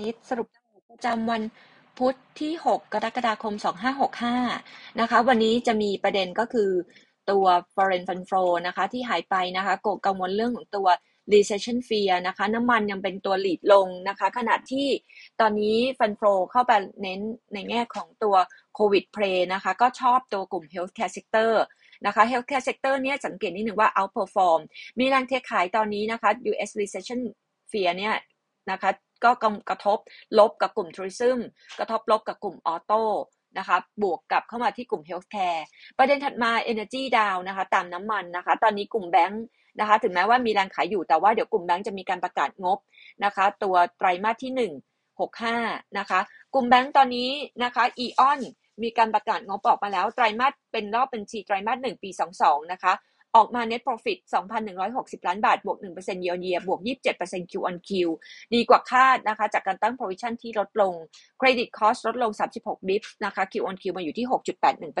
[0.00, 0.48] นิดสรุป
[0.90, 1.42] ประจำวัน
[1.98, 3.54] พุธที่ 6 กรกฎาคม
[4.26, 6.70] 2565 นะคะ วันนี้จะมีประเด็นก็คือ
[7.30, 7.44] ตัว
[7.74, 10.88] foreign fund flow นะคะ ที่หายไปนะคะกกังวลเรื่องของตัว
[11.32, 14.86] recession fear นะคะ น้ำมันยังเป็นตัวหลีดลงนะคะ ขณะที่
[15.40, 16.72] ตอนนี้ fund flow เข้าไป
[17.02, 17.20] เน้น
[17.54, 18.36] ในแง่ของตัว
[18.78, 21.52] covid play นะคะ ก็ชอบตัวกลุ่ม healthcare sector
[22.06, 24.60] นะคะ healthcare sector เนี่ยสังเกตนิดหนึ่งว่า outperform
[24.98, 27.20] มีแรงเทขายตอนนี้นะคะ US recession
[27.70, 28.14] fear เนี่ย
[28.70, 28.90] นะคะ
[29.24, 29.30] ก็
[29.68, 29.98] กระทบ
[30.38, 31.38] ลบกับกลุ่ม tourism
[31.78, 33.02] กระทบลบกับกลุ่ม auto
[33.58, 35.64] นะคะบวกกับเข้ามาที่กลุ่ม healthcare
[35.98, 39.42] ประเด็นถัดมา Energy Down นะคะตามน้ำมันนะคะ ตอนนี้กลุ่มแบงค์
[39.80, 42.78] นะคะถึงแม้ว่ามีแรงขายอยู่แต่ว่าเดี๋ยวกลุ่มแบงค์จะมีการประกาศงบ
[43.24, 44.72] นะคะ ตัวไตรมาสที่ 1
[45.30, 46.20] 65 นะคะ
[46.54, 47.30] กลุ่มแบงค์ตอนนี้
[47.64, 48.40] นะคะ AEON
[48.82, 52.10] มีการประกาศงบออกมาแล้วไตรมาสเป็นรอบบัญชีไตรมาส1ปี
[52.40, 52.92] 22 นะคะ
[53.36, 54.18] ออกมา net profit
[54.72, 56.80] 2,160 ล้านบาท บวก 1% year on year บวก
[57.16, 57.90] 27% Q on Q
[58.54, 60.94] ดีกว่าคาดนะคะ จากการตั้ง provision ที่ลดลง
[61.40, 64.26] credit cost ลดลง 36 bips นะคะ Q on Q มาอยู่ที่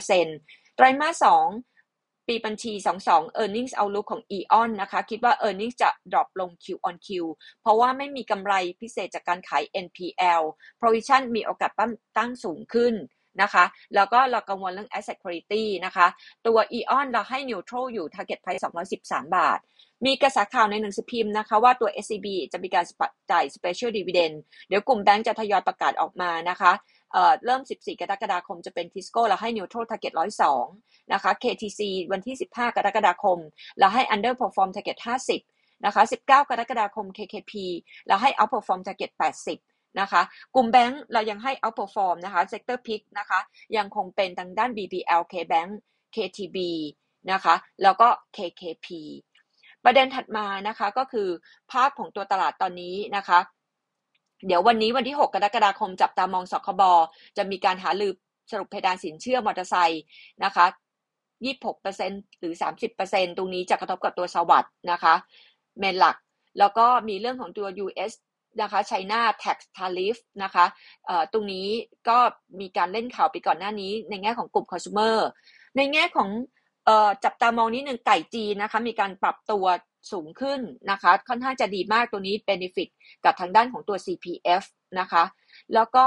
[0.00, 2.72] 6.81%ไตรมาส2ปีบัญชี
[3.06, 7.08] 22 earnings outlook ของ EON นะคะ คิดว่า earnings จะ drop ลง Q on Q
[7.62, 10.42] เพราะว่าไม่มีกำไรพิเศษจากการขาย NPL
[10.80, 11.70] provision มีโอกาส
[12.18, 12.94] ตั้งสูงขึ้น
[13.42, 16.06] นะคะ แล้วก็เรากังวลเรื่อง asset quality นะคะ
[16.46, 18.64] ตัว EON เราให้ neutral อยู่ target price
[18.98, 19.58] 213 บาท
[20.06, 22.84] มีกระแสข่าวในหนังสือพิมพ์นะคะ ว่าตัว SCB จะมีการ
[23.30, 24.34] จ่าย special dividend
[24.68, 26.72] เดี๋ยวกลุ่มแบงก์จะทยอยประกาศออกมานะคะ
[27.12, 30.14] เเริ่ม 14 กรกฎาคมจะเป็น Tisco เราให้ neutral target
[30.62, 31.80] 102 นะคะ KTC
[32.12, 33.38] วันที่ 15 กรกฎาคม
[33.78, 34.98] เราให้ underperform target
[35.42, 37.52] 50 นะคะ 19 กรกฎาคม KKP
[38.08, 39.69] เราให้ outperform target 80
[40.00, 40.22] นะคะ
[40.54, 43.40] กลุ่มแบงก์เรายังให้ outperform นะคะ sector pick นะคะ
[43.76, 45.70] ยังคงเป็นทางด้าน BBL KBank
[46.14, 46.58] KTB
[47.32, 48.88] นะคะแล้วก็ KKP
[49.84, 51.28] ประเด็นถัดมานะคะก็คือ
[51.72, 53.38] ภาพของตัวตลาดตอนนี้นะคะ
[54.46, 56.82] เดี๋ยววันนี้วันที่ 6 กรกฎาคมจับตามองสคบ
[57.36, 58.14] จะมีการหาลือ
[58.50, 60.02] สรุปเพดานสินเชื่อมอเตอร์ไซค์
[60.44, 60.66] นะคะ
[61.52, 62.54] 26%หรือ
[62.96, 65.14] 30%ตรงนี้จะกระทบกับตัวสวัสด์นะคะ
[65.78, 66.16] เมนหลัก
[66.58, 68.12] แล้วก็มีเรื่องของตัว US
[68.60, 70.66] นะคะไชน่า tax tariff นะคะ
[71.32, 71.68] ตรงนี้
[72.08, 72.18] ก็
[72.60, 75.16] มีการเล่นข่าวไปก่อนหน้านี้ในแง่ของกลุ่ม consumer
[75.76, 76.28] ในแง่ของ
[77.24, 79.64] จับตามองนิดหนึ่งไก่จีนนะคะมีการปรับตัว
[80.12, 80.60] สูงขึ้น
[80.90, 82.88] นะคะค่อนข้างจะดีมากตัวนี้ benefit
[83.24, 84.64] กับทางด้านของตัว CPF
[85.00, 85.24] นะคะ
[85.74, 86.06] แล้วก็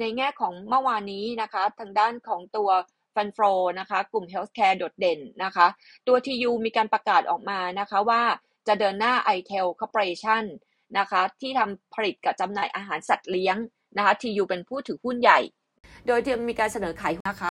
[0.00, 2.70] ในแง่ของเมื่อวานนี้นะคะทางด้านของตัว
[3.14, 3.38] ฟันโฟ
[3.80, 5.66] นะคะกลุ่ม healthcare โดดเด่นนะคะ
[6.06, 8.22] ตัว TU มีการประกาศออกมานะคะว่า
[8.68, 10.44] จะเดินหน้า iTel Corporation
[10.98, 13.56] นะคะที่ทำผลิตกับจำหน่ายอาหารสัตว์เลี้ยง
[13.96, 15.40] นะคะทียูเป็นผู้ถือหุ้นใหญ่
[16.06, 17.40] โดยจะมีการเสนอขายนะคะ